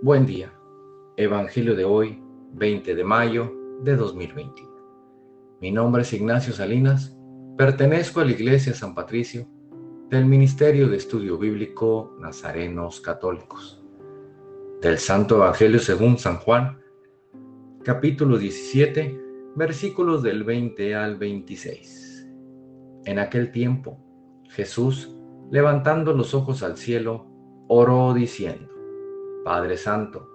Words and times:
Buen 0.00 0.26
día. 0.26 0.52
Evangelio 1.16 1.74
de 1.74 1.84
hoy, 1.84 2.22
20 2.52 2.94
de 2.94 3.02
mayo 3.02 3.52
de 3.82 3.96
2021. 3.96 4.70
Mi 5.60 5.72
nombre 5.72 6.02
es 6.02 6.12
Ignacio 6.12 6.52
Salinas, 6.52 7.18
pertenezco 7.56 8.20
a 8.20 8.24
la 8.24 8.30
Iglesia 8.30 8.74
San 8.74 8.94
Patricio 8.94 9.48
del 10.08 10.24
Ministerio 10.24 10.86
de 10.86 10.98
Estudio 10.98 11.36
Bíblico 11.36 12.14
Nazarenos 12.20 13.00
Católicos. 13.00 13.82
Del 14.80 14.98
Santo 14.98 15.34
Evangelio 15.34 15.80
según 15.80 16.16
San 16.16 16.36
Juan, 16.36 16.78
capítulo 17.82 18.38
17, 18.38 19.20
versículos 19.56 20.22
del 20.22 20.44
20 20.44 20.94
al 20.94 21.16
26. 21.16 22.24
En 23.04 23.18
aquel 23.18 23.50
tiempo, 23.50 23.98
Jesús, 24.50 25.12
levantando 25.50 26.12
los 26.12 26.34
ojos 26.34 26.62
al 26.62 26.76
cielo, 26.76 27.26
oró 27.66 28.14
diciendo, 28.14 28.77
Padre 29.44 29.76
Santo, 29.76 30.28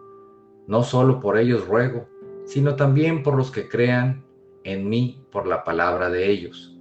no 0.68 0.84
solo 0.84 1.20
por 1.20 1.38
ellos 1.38 1.68
ruego, 1.68 2.08
sino 2.46 2.76
también 2.76 3.24
por 3.24 3.36
los 3.36 3.52
que 3.52 3.68
crean 3.68 4.24
en 4.64 4.90
mí 4.90 5.26
por 5.32 5.48
la 5.48 5.64
palabra 5.64 6.10
de 6.10 6.30
ellos, 6.30 6.78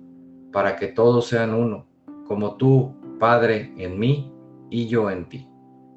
para 0.53 0.77
que 0.77 0.89
todos 0.89 1.27
sean 1.27 1.55
uno, 1.55 1.87
como 2.27 2.57
tú, 2.57 2.95
Padre, 3.19 3.73
en 3.77 3.99
mí 3.99 4.33
y 4.71 4.87
yo 4.87 5.11
en 5.11 5.29
ti, 5.29 5.49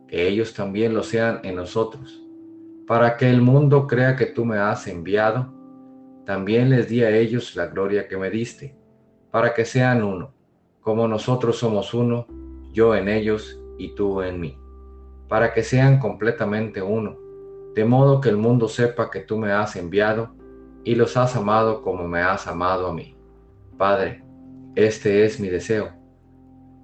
que 0.08 0.28
ellos 0.28 0.54
también 0.54 0.94
lo 0.94 1.04
sean 1.04 1.40
en 1.44 1.56
nosotros, 1.56 2.22
para 2.88 3.18
que 3.18 3.30
el 3.30 3.42
mundo 3.42 3.88
crea 3.88 4.16
que 4.16 4.28
tú 4.28 4.46
me 4.46 4.58
has 4.58 4.88
enviado, 4.88 5.54
también 6.26 6.70
les 6.70 6.90
di 6.90 7.04
a 7.04 7.16
ellos 7.16 7.56
la 7.56 7.68
gloria 7.68 8.08
que 8.08 8.18
me 8.18 8.30
diste, 8.30 8.76
para 9.32 9.54
que 9.54 9.66
sean 9.66 10.04
uno, 10.04 10.34
como 10.82 11.08
nosotros 11.08 11.58
somos 11.58 11.94
uno, 11.94 12.28
yo 12.72 12.96
en 12.96 13.10
ellos 13.10 13.60
y 13.78 13.94
tú 13.96 14.22
en 14.22 14.40
mí 14.40 14.58
para 15.28 15.54
que 15.54 15.64
sean 15.64 16.00
completamente 16.00 16.82
uno, 16.82 17.18
de 17.74 17.86
modo 17.86 18.22
que 18.22 18.30
el 18.30 18.38
mundo 18.38 18.68
sepa 18.68 19.10
que 19.10 19.22
tú 19.22 19.38
me 19.38 19.52
has 19.52 19.76
enviado 19.76 20.36
y 20.84 20.96
los 20.96 21.18
has 21.18 21.36
amado 21.36 21.82
como 21.82 22.08
me 22.08 22.22
has 22.22 22.48
amado 22.48 22.88
a 22.88 22.94
mí. 22.94 23.16
Padre, 23.78 24.24
este 24.76 25.26
es 25.26 25.40
mi 25.40 25.50
deseo, 25.50 25.90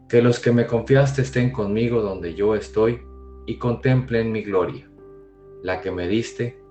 que 0.09 0.21
los 0.21 0.39
que 0.39 0.51
me 0.51 0.65
confiaste 0.65 1.21
estén 1.21 1.51
conmigo 1.51 2.01
donde 2.01 2.33
yo 2.33 2.55
estoy 2.55 3.01
y 3.45 3.57
contemplen 3.57 4.31
mi 4.31 4.41
gloria, 4.41 4.89
la 5.63 5.81
que 5.81 5.91
me 5.91 6.07
diste 6.07 6.61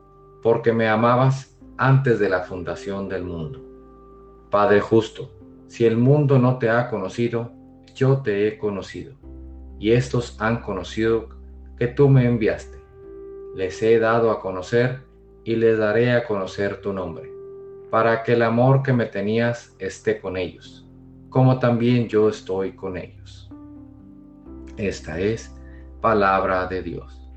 porque 0.42 0.72
me 0.72 0.88
amabas 0.88 1.58
antes 1.78 2.18
de 2.18 2.28
la 2.28 2.40
fundación 2.40 3.08
del 3.08 3.24
mundo. 3.24 3.64
Padre 4.50 4.80
justo, 4.80 5.30
si 5.68 5.86
el 5.86 5.96
mundo 5.96 6.38
no 6.38 6.58
te 6.58 6.68
ha 6.68 6.90
conocido, 6.90 7.52
yo 7.94 8.22
te 8.22 8.46
he 8.46 8.58
conocido, 8.58 9.14
y 9.78 9.92
estos 9.92 10.36
han 10.40 10.62
conocido 10.62 11.39
que 11.80 11.88
tú 11.88 12.10
me 12.10 12.26
enviaste. 12.26 12.78
Les 13.56 13.82
he 13.82 13.98
dado 13.98 14.30
a 14.30 14.38
conocer 14.38 15.00
y 15.44 15.56
les 15.56 15.78
daré 15.78 16.12
a 16.12 16.26
conocer 16.26 16.82
tu 16.82 16.92
nombre, 16.92 17.32
para 17.90 18.22
que 18.22 18.34
el 18.34 18.42
amor 18.42 18.82
que 18.82 18.92
me 18.92 19.06
tenías 19.06 19.74
esté 19.78 20.20
con 20.20 20.36
ellos, 20.36 20.86
como 21.30 21.58
también 21.58 22.06
yo 22.06 22.28
estoy 22.28 22.72
con 22.72 22.98
ellos. 22.98 23.50
Esta 24.76 25.18
es 25.18 25.56
palabra 26.02 26.66
de 26.66 26.82
Dios. 26.82 27.32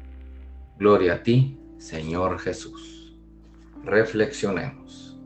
Gloria 0.78 1.14
a 1.14 1.24
ti, 1.24 1.58
Señor 1.78 2.38
Jesús. 2.38 3.18
Reflexionemos. 3.86 5.18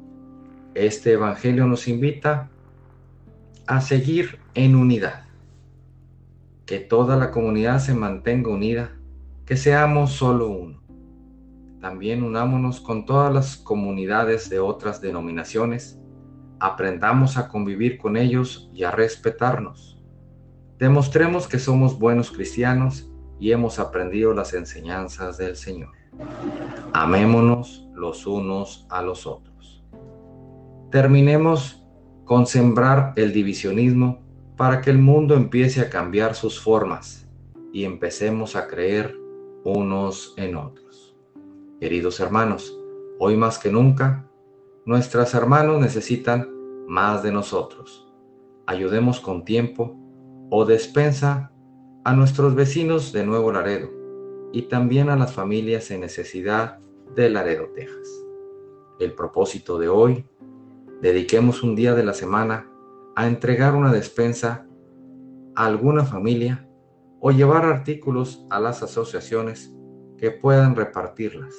Este 0.76 1.14
Evangelio 1.14 1.66
nos 1.66 1.88
invita 1.88 2.52
a 3.66 3.82
seguir 3.82 4.38
en 4.54 4.76
unidad, 4.76 5.26
que 6.68 6.78
toda 6.80 7.16
la 7.16 7.32
comunidad 7.32 7.80
se 7.80 7.96
mantenga 7.96 8.52
unida 8.52 8.92
que 9.48 9.56
seamos 9.56 10.12
solo 10.12 10.50
uno. 10.50 10.84
También 11.80 12.22
unámonos 12.22 12.82
con 12.82 13.06
todas 13.06 13.34
las 13.34 13.56
comunidades 13.56 14.50
de 14.50 14.60
otras 14.60 15.00
denominaciones, 15.00 15.98
aprendamos 16.60 17.38
a 17.38 17.48
convivir 17.48 17.98
con 17.98 18.18
ellos 18.18 18.70
y 18.74 18.84
a 18.84 18.92
respetarnos. 18.92 20.04
Demostremos 20.78 21.48
que 21.48 21.60
somos 21.60 21.98
buenos 21.98 22.30
cristianos 22.30 23.10
y 23.40 23.54
hemos 23.54 23.80
aprendido 23.80 24.34
las 24.34 24.54
enseñanzas 24.54 25.38
del 25.38 25.56
Señor. 25.56 25.94
Amémonos 26.92 27.88
los 27.94 28.28
unos 28.28 28.86
a 28.90 29.02
los 29.02 29.26
otros. 29.26 29.82
Terminemos 30.92 31.86
con 32.26 32.48
sembrar 32.48 33.14
el 33.16 33.32
divisionismo 33.32 34.20
para 34.58 34.82
que 34.82 34.90
el 34.90 34.98
mundo 34.98 35.36
empiece 35.36 35.80
a 35.80 35.90
cambiar 35.90 36.36
sus 36.36 36.60
formas 36.60 37.30
y 37.72 37.86
empecemos 37.86 38.58
a 38.58 38.68
creer 38.68 39.16
unos 39.68 40.34
en 40.38 40.56
otros. 40.56 41.14
Queridos 41.82 42.22
hermanos, 42.22 42.80
hoy 43.20 43.36
más 43.36 43.60
que 43.60 43.70
nunca, 43.70 44.32
nuestras 44.86 45.34
hermanos 45.34 45.82
necesitan 45.82 46.50
más 46.88 47.22
de 47.22 47.34
nosotros. 47.34 48.08
Ayudemos 48.66 49.20
con 49.20 49.44
tiempo 49.44 49.98
o 50.50 50.64
despensa 50.64 51.52
a 52.06 52.14
nuestros 52.14 52.56
vecinos 52.56 53.12
de 53.12 53.26
Nuevo 53.26 53.52
Laredo 53.52 53.90
y 54.54 54.64
también 54.64 55.10
a 55.10 55.18
las 55.18 55.34
familias 55.34 55.92
en 55.92 56.00
necesidad 56.00 56.80
de 57.14 57.30
Laredo, 57.30 57.68
Texas. 57.76 58.08
El 59.00 59.14
propósito 59.14 59.78
de 59.78 59.90
hoy, 59.90 60.26
dediquemos 61.02 61.62
un 61.62 61.76
día 61.76 61.94
de 61.94 62.06
la 62.06 62.14
semana 62.14 62.72
a 63.18 63.28
entregar 63.28 63.76
una 63.76 63.92
despensa 63.92 64.66
a 65.56 65.66
alguna 65.66 66.06
familia 66.06 66.67
o 67.28 67.32
llevar 67.32 67.66
artículos 67.66 68.46
a 68.50 68.58
las 68.58 68.82
asociaciones 68.84 69.76
que 70.18 70.32
puedan 70.32 70.78
repartirlas. 70.78 71.54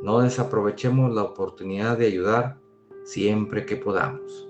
No 0.00 0.20
desaprovechemos 0.20 1.12
la 1.12 1.24
oportunidad 1.24 1.98
de 1.98 2.06
ayudar 2.06 2.60
siempre 3.02 3.66
que 3.66 3.74
podamos. 3.74 4.48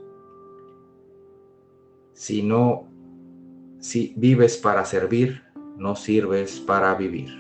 Si 2.12 2.42
no, 2.42 2.86
si 3.78 4.12
vives 4.18 4.58
para 4.58 4.84
servir, 4.84 5.42
no 5.78 5.96
sirves 5.96 6.60
para 6.60 6.94
vivir. 6.96 7.30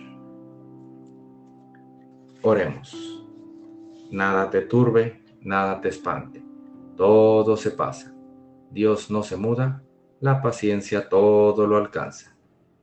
Oremos. 2.40 3.26
Nada 4.10 4.48
te 4.48 4.62
turbe, 4.62 5.22
nada 5.42 5.82
te 5.82 5.90
espante. 5.90 6.42
Todo 6.96 7.58
se 7.58 7.72
pasa. 7.72 8.16
Dios 8.70 9.10
no 9.10 9.22
se 9.22 9.36
muda, 9.36 9.84
la 10.18 10.40
paciencia 10.40 11.10
todo 11.10 11.66
lo 11.66 11.76
alcanza. 11.76 12.32